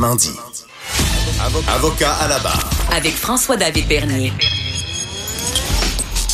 [0.00, 0.30] Mandy.
[1.68, 2.70] Avocat à la barre.
[2.92, 4.32] Avec François-David Bernier.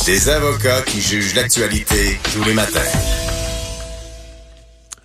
[0.05, 2.79] Des avocats qui jugent l'actualité tous les matins.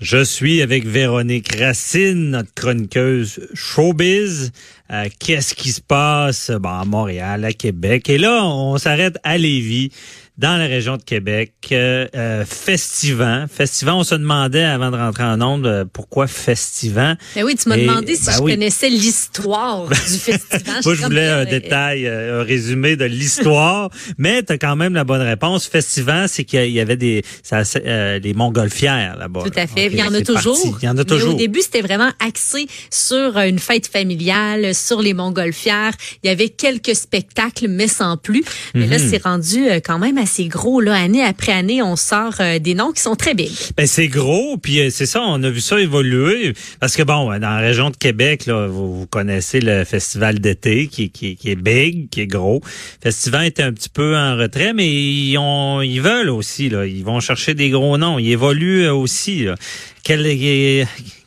[0.00, 4.52] Je suis avec Véronique Racine, notre chroniqueuse showbiz.
[4.92, 8.08] Euh, Qu'est-ce qui se passe bon, à Montréal, à Québec?
[8.08, 9.90] Et là, on s'arrête à Lévis,
[10.36, 11.52] dans la région de Québec.
[11.70, 13.46] Euh, euh, Festivant.
[13.48, 17.14] Festivant, on se demandait avant de rentrer en onde euh, pourquoi Festivant?
[17.36, 18.52] Ben oui, tu m'as demandé si ben je oui.
[18.52, 20.80] connaissais l'histoire du festival.
[20.84, 24.94] Moi, je voulais un détail, euh, un résumé de l'histoire, mais tu as quand même
[24.94, 25.66] la bonne réponse.
[25.66, 29.42] Festivant, c'est qu'il y avait des ça, euh, les montgolfières là-bas.
[29.44, 29.86] Tout à fait.
[29.86, 30.54] Il y en a toujours.
[30.60, 30.74] parti.
[30.82, 31.34] Il y en a Mais toujours.
[31.34, 35.92] au début, c'était vraiment axé sur une fête familiale, sur les montgolfières.
[36.24, 38.42] Il y avait quelques spectacles, mais sans plus.
[38.74, 38.90] Mais Mhm.
[38.90, 40.80] là, c'est rendu quand même assez gros.
[40.80, 43.50] Là, année après année, on sort euh, des noms qui sont très big.
[43.76, 46.54] Ben c'est gros, puis euh, c'est ça, on a vu ça évoluer.
[46.80, 50.88] Parce que bon, euh, dans la région de Québec, là, vous, connaissez le festival d'été
[50.88, 52.62] qui, qui, qui est big, qui est gros.
[53.04, 56.86] Le festival était un petit peu en retrait, mais ils ont, ils veulent aussi, là,
[56.86, 58.18] ils vont chercher des gros noms.
[58.18, 59.46] Ils évoluent aussi.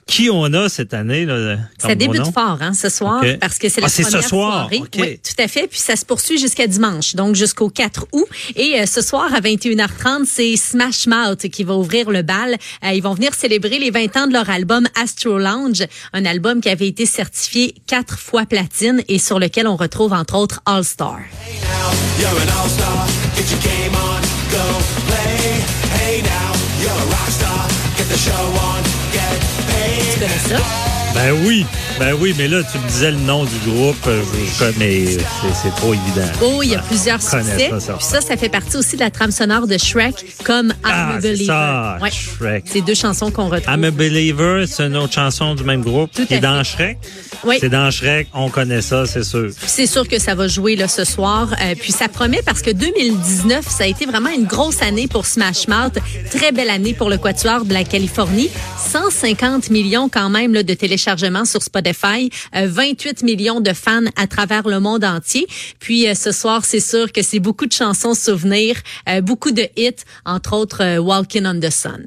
[0.08, 2.32] Qui on a cette année là Ça débute nom?
[2.32, 4.82] fort hein, ce soir parce que c'est Ah, la c'est ce première soir, soirée.
[4.98, 5.68] Oui, tout à fait.
[5.68, 8.26] Puis ça se poursuit jusqu'à dimanche, donc jusqu'au 4 août.
[8.56, 12.56] Et euh, ce soir à 21h30, c'est Smash Mouth qui va ouvrir le bal.
[12.86, 16.62] Euh, ils vont venir célébrer les 20 ans de leur album Astro Lounge, un album
[16.62, 20.84] qui avait été certifié quatre fois platine et sur lequel on retrouve entre autres All
[20.86, 21.20] Star.
[22.20, 24.64] You're an all-star, get your game on, go
[25.06, 25.62] play.
[26.02, 26.52] Hey now,
[26.82, 27.68] you're a rock star,
[27.98, 28.77] get the show on,
[31.14, 31.66] Ben oui,
[32.00, 34.22] ben oui, mais là tu me disais le nom du groupe, euh,
[34.54, 35.18] je connais,
[35.64, 36.28] c'est trop évident.
[36.44, 37.72] Oh, il y a plusieurs succès.
[37.80, 37.94] ça.
[37.94, 40.14] Puis ça, ça fait partie aussi de la trame sonore de Shrek,
[40.44, 41.46] comme I'm Ah, a Believer.
[41.46, 42.12] ça, Ouais.
[42.12, 42.66] Shrek.
[42.68, 43.74] C'est deux chansons qu'on retrouve.
[43.74, 46.64] I'm a Believer, c'est une autre chanson du même groupe Tout qui est dans.
[46.64, 46.98] Shrek.
[47.44, 47.58] Oui.
[47.60, 49.50] C'est dans Shrek, on connaît ça, c'est sûr.
[49.66, 51.50] C'est sûr que ça va jouer là ce soir.
[51.62, 55.26] Euh, puis ça promet parce que 2019, ça a été vraiment une grosse année pour
[55.26, 55.98] Smash Mouth.
[56.36, 58.50] Très belle année pour le Quatuor de la Californie.
[58.92, 61.87] 150 millions quand même là, de téléchargements sur Spotify.
[62.56, 65.48] Euh, 28 millions de fans à travers le monde entier.
[65.80, 68.78] Puis euh, ce soir, c'est sûr que c'est beaucoup de chansons souvenirs,
[69.10, 72.06] euh, beaucoup de hits, entre autres euh, Walking on the Sun.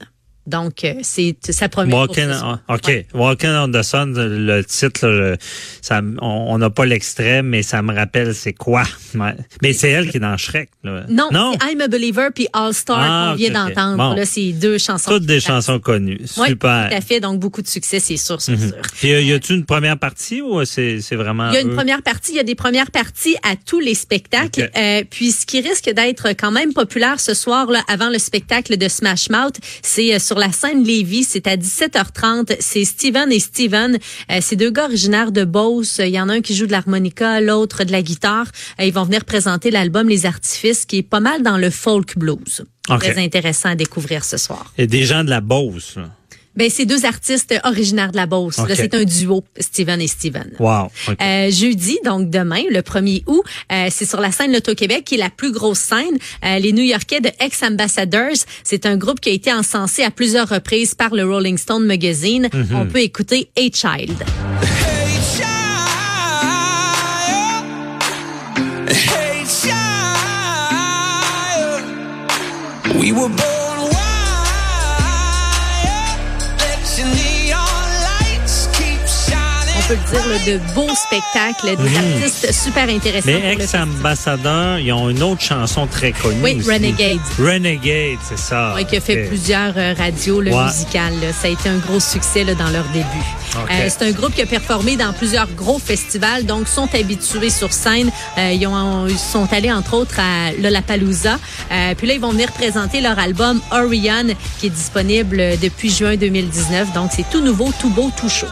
[0.50, 1.34] Donc, euh, c'est
[1.70, 1.90] promet.
[1.90, 2.86] pour Walking, on- OK.
[2.88, 3.06] Ouais.
[3.14, 5.36] Walking on the Sun, le titre, là,
[5.80, 8.82] ça, on n'a pas l'extrait, mais ça me rappelle c'est quoi.
[9.62, 10.70] Mais c'est elle qui est dans Shrek.
[10.84, 11.04] Là.
[11.08, 11.28] Non,
[11.60, 13.96] c'est I'm a Believer puis All Star Ah, qu'on vient d'entendre.
[13.96, 14.14] Bon.
[14.14, 15.10] Là, c'est deux chansons.
[15.10, 16.20] Toutes des chansons connues.
[16.26, 16.88] Super.
[16.90, 17.20] tout à fait.
[17.20, 18.74] Donc, beaucoup de succès, c'est sûr, c'est sûr.
[18.94, 21.70] Puis, euh, y a-tu une première partie ou c'est c'est vraiment Il y a une
[21.72, 21.74] eux?
[21.76, 24.70] première partie, il y a des premières parties à tous les spectacles.
[24.76, 28.76] Euh, puis ce qui risque d'être quand même populaire ce soir, là, avant le spectacle
[28.76, 32.56] de Smash Mouth, c'est sur la scène Lévis, c'est à 17h30.
[32.58, 33.98] C'est Steven et Steven.
[34.30, 36.00] Euh, c'est deux gars originaires de Beauce.
[36.02, 38.46] Il y en a un qui joue de l'harmonica, l'autre de la guitare.
[38.80, 42.18] Euh, ils vont venir présenter l'album Les Artifices, qui est pas mal dans le folk
[42.18, 42.64] blues.
[42.88, 44.72] Très intéressant à découvrir ce soir.
[44.76, 45.94] Et des gens de la Beauce.
[45.96, 46.10] là.
[46.56, 48.60] Ben, c'est deux artistes originaires de la Beauce.
[48.74, 50.50] C'est un duo, Steven et Steven.
[50.58, 50.90] Wow.
[51.20, 55.18] Euh, jeudi, donc demain, le 1er août, euh, c'est sur la scène Loto-Québec, qui est
[55.18, 56.18] la plus grosse scène.
[56.44, 60.94] Euh, les New-Yorkais de Ex-Ambassadors, c'est un groupe qui a été encensé à plusieurs reprises
[60.94, 62.48] par le Rolling Stone Magazine.
[62.52, 62.66] Mhm.
[62.74, 63.50] On peut écouter.
[63.56, 64.24] Hey child,
[68.88, 69.80] hey child,
[73.00, 73.28] we were
[79.96, 83.26] peut le dire, de beaux spectacles, des artistes super intéressants.
[83.26, 83.88] Mais pour le festival.
[83.88, 86.40] ex-ambassadeurs, ils ont une autre chanson très connue.
[86.42, 86.70] Oui, aussi.
[86.70, 87.18] Renegade.
[87.38, 88.74] Renegade, c'est ça.
[88.74, 90.64] Ouais, qui a fait plusieurs euh, radios le Ouais.
[90.64, 91.12] musical.
[91.20, 91.32] là.
[91.32, 93.06] Ça a été un gros succès là, dans leur début.
[93.56, 97.72] Euh, c'est un groupe qui a performé dans plusieurs gros festivals, donc sont habitués sur
[97.72, 98.10] scène.
[98.38, 101.38] Euh, ils, ont, ils sont allés entre autres à Lollapalooza.
[101.96, 104.26] Puis là, ils vont venir présenter leur album Orion,
[104.58, 106.92] qui est disponible depuis juin 2019.
[106.92, 108.46] Donc c'est tout nouveau, tout beau, tout chaud.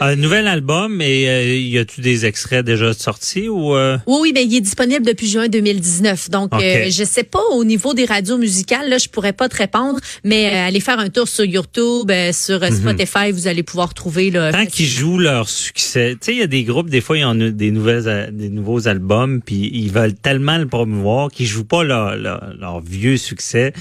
[0.00, 3.96] Un nouvel album, et euh, y a-tu des extraits déjà sortis ou euh?
[4.06, 6.30] Oui, oui, ben, il est disponible depuis juin 2019.
[6.30, 9.56] Donc, euh, je sais pas au niveau des radios musicales, là, je pourrais pas te
[9.56, 13.62] répondre, mais euh, allez faire un tour sur YouTube, euh, sur euh, Spotify, vous allez
[13.62, 14.48] pouvoir trouver là.
[14.48, 14.52] Mhm.
[14.52, 17.24] Tant qu'ils jouent leur succès, tu sais, il y a des groupes, des fois, ils
[17.24, 21.84] ont des nouvelles, des nouveaux albums, puis ils veulent tellement le promouvoir qu'ils jouent pas
[21.84, 23.72] leur, leur, leur vieux succès.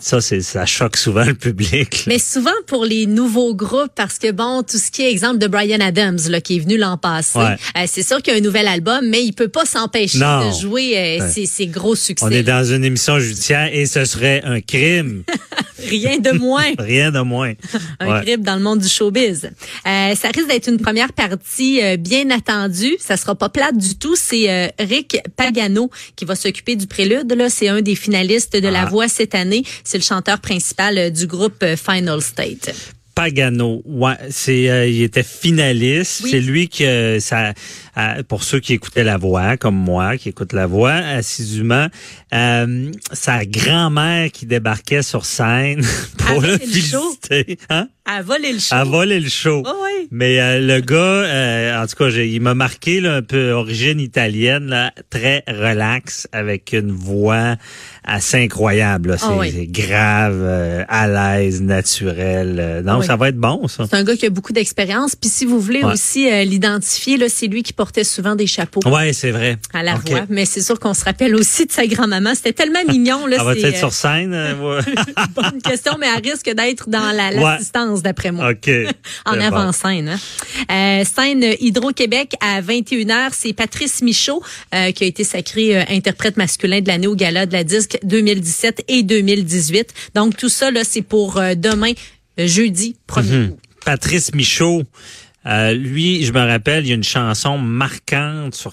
[0.00, 2.04] Ça, c'est, ça choque souvent le public.
[2.06, 5.46] Mais souvent pour les nouveaux groupes, parce que bon, tout ce qui est exemple de
[5.46, 7.56] Brian Adams, là, qui est venu l'an passé, Ouais.
[7.76, 10.58] euh, c'est sûr qu'il y a un nouvel album, mais il peut pas s'empêcher de
[10.60, 11.30] jouer euh, Ouais.
[11.30, 12.24] ses, ses gros succès.
[12.24, 15.22] On est dans une émission judiciaire et ce serait un crime.
[15.88, 16.72] Rien de moins.
[16.78, 17.52] Rien de moins.
[18.00, 18.22] un Ouais.
[18.24, 19.44] crime dans le monde du showbiz.
[19.86, 22.96] Euh, ça risque d'être une première partie euh, bien attendue.
[22.98, 24.16] Ça sera pas plate du tout.
[24.16, 27.32] C'est euh, Rick Pagano qui va s'occuper du prélude.
[27.32, 28.86] Là, c'est un des finalistes de La Ah.
[28.86, 29.62] Voix cette année.
[29.84, 32.74] C'est le chanteur principal euh, du groupe euh, Final State.
[33.14, 36.20] Pagano, ouais, c'est euh, il était finaliste.
[36.24, 36.30] Oui.
[36.30, 37.52] C'est lui qui euh, ça
[37.98, 41.86] euh, pour ceux qui écoutaient la voix comme moi qui écoutent la voix assidûment,
[42.34, 45.82] euh, sa grand-mère qui débarquait sur scène
[46.18, 48.74] pour le féliciter, hein, À voler le show.
[48.74, 49.62] à voler le show.
[49.66, 50.08] Oh, oui.
[50.10, 54.00] Mais euh, le gars, euh, en tout cas, il m'a marqué là, un peu origine
[54.00, 57.56] italienne, là, très relax, avec une voix
[58.04, 59.16] assez incroyable.
[59.18, 59.52] C'est Ah oui.
[59.54, 62.56] c'est grave, euh, à l'aise, naturel.
[62.58, 63.06] Euh, Non, Ah oui.
[63.06, 63.84] ça va être bon, ça.
[63.88, 65.14] C'est un gars qui a beaucoup d'expérience.
[65.16, 65.92] Puis si vous voulez Ouais.
[65.92, 69.56] aussi euh, l'identifier, là, c'est lui qui portait souvent des chapeaux Ouais, c'est vrai.
[69.72, 70.26] à la voix.
[70.28, 72.34] Mais c'est sûr qu'on se rappelle aussi de sa grand-maman.
[72.34, 73.26] C'était tellement mignon.
[73.26, 74.34] Là, Elle va être euh, sur scène?
[74.34, 74.82] euh,
[75.34, 77.40] bonne question, mais elle risque d'être dans la- Ouais.
[77.40, 78.50] l'assistance, d'après moi.
[78.50, 78.68] OK.
[79.24, 79.40] En bon.
[79.40, 80.10] avant-scène.
[80.10, 81.00] Hein?
[81.00, 84.42] Euh, scène Hydro-Québec à 21h, c'est Patrice Michaud
[84.94, 89.02] qui a été sacré interprète masculin de l'année au Gala de la Disque 2017 et
[89.04, 89.94] 2018.
[90.14, 91.92] Donc tout ça, là, c'est pour demain,
[92.36, 93.58] jeudi 1er août.
[93.86, 94.82] Patrice Michaud,
[95.46, 98.72] euh, lui, je me rappelle, il y a une chanson marquante sur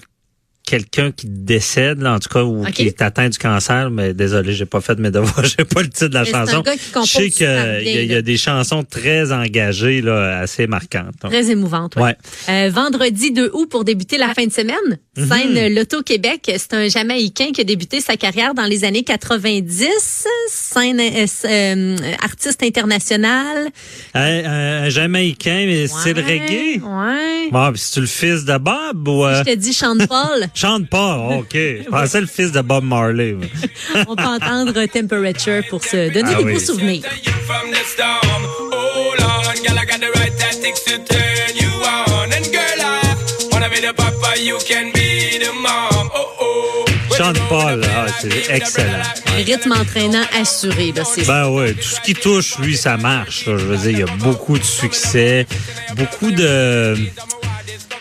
[0.68, 4.52] quelqu'un qui décède, là, en tout cas, ou qui est atteint du cancer, mais désolé,
[4.52, 6.60] j'ai pas fait mes devoirs, j'ai pas le titre de la Mais c'est chanson.
[6.60, 10.66] gars qui compose je sais qu'il y, y a des chansons très engagées, là, assez
[10.66, 11.14] marquantes.
[11.22, 11.28] hein.
[11.30, 11.96] Très émouvante.
[11.96, 12.02] ouais.
[12.02, 12.16] Ouais.
[12.48, 14.98] Euh, vendredi 2 août pour débuter la fin de semaine.
[15.16, 15.26] Mhm.
[15.28, 16.50] Scène Loto-Québec.
[16.56, 20.26] C'est un Jamaïcain qui a débuté sa carrière dans les années 90.
[20.48, 23.68] Scène euh, euh, artiste international.
[24.14, 26.80] Un, un- Jamaïcain, mais c'est le reggae?
[26.82, 27.50] Ouais.
[27.50, 29.24] Bon, c'est-tu le fils de Bob ou...
[29.24, 30.46] euh, Je te dis Sean Paul.
[30.60, 31.52] Chante pas, OK.
[31.54, 33.36] Je pensais le fils de Bob Marley.
[34.08, 36.54] On peut entendre Temperature pour se donner Ah des oui.
[36.54, 37.02] beaux souvenirs.
[46.14, 46.84] Oh oh.
[47.16, 47.86] Chante pas, là.
[47.96, 49.02] Ah, c'est excellent.
[49.36, 53.46] Rythme entraînant assuré, là, c'est Ben ouais, tout ce qui touche, lui, ça marche.
[53.46, 53.56] là.
[53.58, 55.46] Je veux dire, il y a beaucoup de succès,
[55.96, 56.96] beaucoup de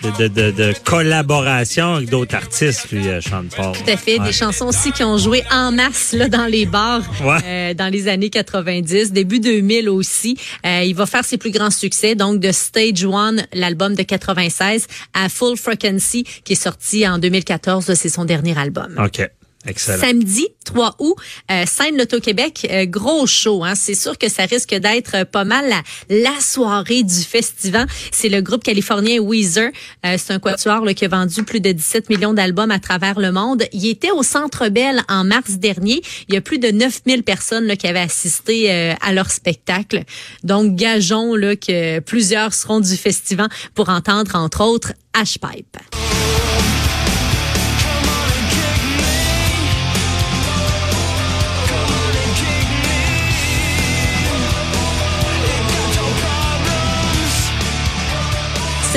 [0.03, 3.71] de, de, de, de collaboration avec d'autres artistes, lui, euh, chante pas.
[3.71, 4.19] Tout à fait.
[4.19, 4.25] Ouais.
[4.27, 7.37] Des chansons aussi qui ont joué en masse là, dans les bars Ouais.
[7.45, 10.37] euh, dans les années 90, début 2000 aussi.
[10.65, 14.87] Euh, il va faire ses plus grands succès, donc de Stage One, l'album de 96,
[15.13, 17.87] à Full Frequency, qui est sorti en 2014.
[17.87, 18.95] là, C'est son dernier album.
[19.03, 19.27] OK.
[19.75, 21.15] Samedi 3 août,
[21.51, 23.63] euh, scène Loto-Québec, euh, gros show.
[23.63, 23.73] Hein.
[23.75, 25.65] C'est sûr que ça risque d'être euh, pas mal
[26.09, 27.87] la, soirée du festival.
[28.11, 29.71] C'est le groupe californien Weezer.
[30.05, 33.19] Euh, c'est un quatuor là, qui a vendu plus de 17 millions d'albums à travers
[33.19, 33.63] le monde.
[33.73, 36.01] Il était au Centre Bell en mars dernier.
[36.27, 40.03] Il y a plus de 9000 personnes là, qui avaient assisté à leur spectacle.
[40.43, 45.77] Donc, gageons là, que plusieurs seront du festival pour entendre, entre autres, Ashpipe.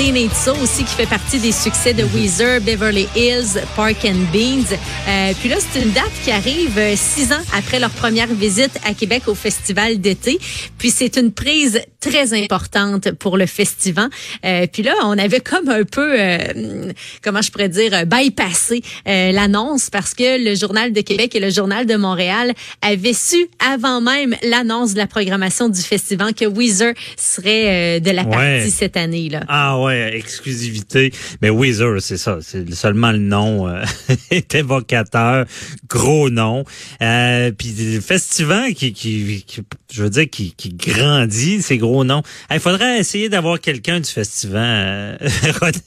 [0.00, 4.32] C'est Nate So aussi qui fait partie des succès de Weezer, Beverly Hills, Park and
[4.32, 4.64] Beans.
[5.06, 8.70] Euh, puis là, c'est une date qui arrive euh, six ans après leur première visite
[8.88, 10.38] à Québec au festival d'été.
[10.78, 14.08] Puis c'est une prise très importante pour le festival.
[14.46, 16.92] Euh, puis là, on avait comme un peu, euh,
[17.22, 21.50] comment je pourrais dire, bypassé euh, l'annonce parce que le Journal de Québec et le
[21.50, 26.94] Journal de Montréal avaient su avant même l'annonce de la programmation du festival que Weezer
[27.18, 28.60] serait euh, de la Ouais.
[28.60, 29.28] partie cette année.
[29.28, 29.40] là.
[29.48, 31.12] Ah ouais, exclusivité.
[31.42, 32.38] Mais Weezer, c'est ça.
[32.40, 33.82] C'est seulement le nom euh,
[34.30, 35.46] est évocateur.
[35.88, 36.64] Gros nom.
[37.02, 39.60] Euh, puis le festival qui, qui, qui-
[39.92, 42.22] je veux dire, qui, qui grandit, ces gros noms.
[42.52, 45.28] Il faudrait essayer d'avoir quelqu'un du festival, euh,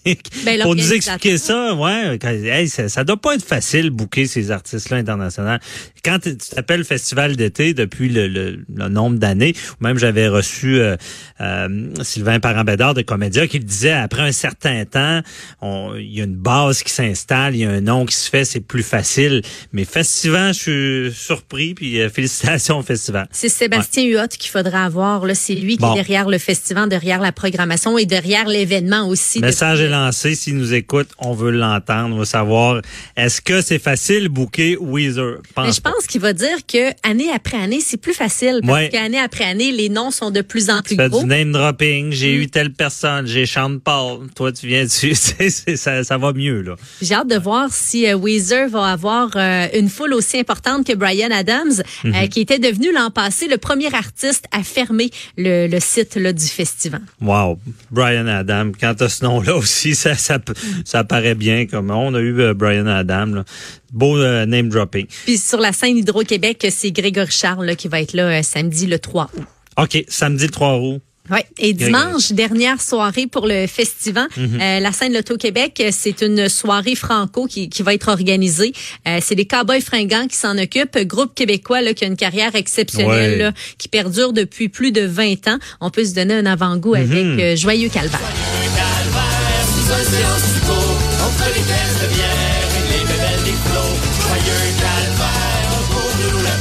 [0.45, 1.73] Ben, pour nous expliquer ça.
[1.75, 5.57] Ouais, hey, ça, ça doit pas être facile bouquer ces artistes-là internationaux.
[6.03, 10.79] Quand tu t'appelles festival d'été depuis le, le- le nombre d'années, ou même j'avais reçu
[10.79, 10.97] euh,
[11.39, 15.21] euh, Sylvain Parent-Bédard de Comédia qui le disait après un certain temps,
[15.61, 18.45] il y a une base qui s'installe, il y a un nom qui se fait,
[18.45, 19.41] c'est plus facile.
[19.71, 23.27] Mais Festival, je suis surpris, puis euh, félicitations au Festival.
[23.31, 25.25] C'est Sébastien Huot qu'il faudra avoir.
[25.25, 29.39] Là, c'est lui qui est derrière le festival, derrière la programmation et derrière l'événement aussi.
[29.39, 30.35] Le message depuis- est lancé.
[30.35, 32.15] S'il nous écoute, on veut l'entendre.
[32.15, 32.81] On veut savoir,
[33.15, 35.37] est-ce que c'est facile booker Weezer?
[35.57, 38.89] Mais je pense qu'il va dire que année après année, c'est plus facile parce Ouais.
[38.89, 41.21] qu'année après année, les noms sont de plus en plus Tu fais gros.
[41.21, 42.11] du name dropping.
[42.11, 42.41] J'ai Mm.
[42.41, 43.27] eu telle personne.
[43.27, 43.45] J'ai
[43.81, 45.13] Toi, tu viens dessus.
[45.75, 46.75] Ça, ça va mieux, là.
[47.01, 50.93] J'ai hâte de voir si euh, Weezer va avoir euh, une foule aussi importante que
[50.93, 52.15] Brian Adams, Mhm.
[52.15, 56.33] euh, qui était devenu l'an passé le premier artiste à fermer le, le site là,
[56.33, 57.01] du festival.
[57.21, 57.59] Wow.
[57.91, 58.71] Brian Adam.
[58.79, 60.39] Quand t'as ce nom-là aussi, ça, ça,
[60.85, 63.43] ça paraît bien comme on a eu Brian Adam, là.
[63.91, 65.05] Beau name dropping.
[65.25, 68.97] Puis sur la scène Hydro-Québec, c'est Grégory Charles là, qui va être là samedi le
[68.97, 69.43] 3 août.
[69.77, 70.03] OK.
[70.07, 71.01] Samedi le 3 août.
[71.29, 71.45] Ouais.
[71.57, 74.59] Et dimanche, dernière soirée pour le festival, Mhm.
[74.61, 78.73] euh, la scène Loto-Québec, euh, c'est une soirée franco qui, qui va être organisée.
[79.07, 82.55] Euh, c'est les Cowboys fringants qui s'en occupent, groupe québécois là, qui a une carrière
[82.55, 83.37] exceptionnelle, Ouais.
[83.37, 85.59] là, qui perdure depuis plus de 20 ans.
[85.79, 87.01] On peut se donner un avant-goût Mhm.
[87.11, 88.19] avec euh, Joyeux Calvaire.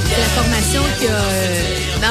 [0.08, 1.51] C'est la formation qui a...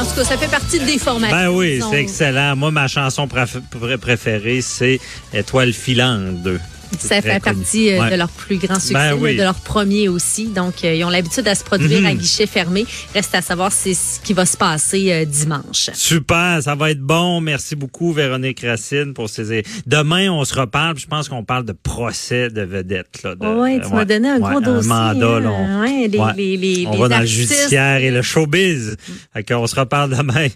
[0.02, 1.36] en tout cas, ça fait partie des formations.
[1.38, 2.56] Ben oui, c'est excellent.
[2.56, 5.00] Moi, ma chanson préf- pré- préférée, c'est
[5.34, 6.60] Étoile filante 2.
[7.00, 7.58] Ça fait connu.
[7.58, 8.12] partie euh, Ouais.
[8.12, 9.36] de leur plus grand succès, Ben oui.
[9.38, 10.46] de leur premier aussi.
[10.48, 12.06] Donc, euh, ils ont l'habitude à se produire Mhm.
[12.06, 12.86] à guichet fermé.
[13.14, 15.90] Reste à savoir c'est ce qui va se passer euh, dimanche.
[15.94, 17.42] Super, ça va être bon.
[17.42, 19.64] Merci beaucoup, Véronique Racine, pour ces.
[19.88, 20.98] Demain, on se reparle.
[20.98, 23.24] Je pense qu'on parle de procès de vedettes.
[23.24, 24.92] Là, de- Oui, tu m'as donné un gros dossier.
[24.92, 25.86] Un mandat, là, hein.
[25.86, 28.98] on- les, on va dans le judiciaire et le showbiz.
[29.34, 30.48] Fait qu'on se reparle demain.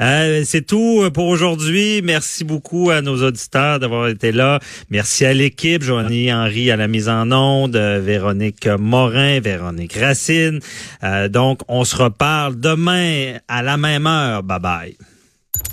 [0.00, 2.02] Euh, c'est tout pour aujourd'hui.
[2.02, 4.60] Merci beaucoup à nos auditeurs d'avoir été là.
[4.90, 10.60] Merci à l'équipe, Joanie Henry à la mise en onde, euh, Véronique Morin, Véronique Racine.
[11.02, 14.42] Euh, donc, on se reparle demain à la même heure.
[14.42, 14.96] Bye bye.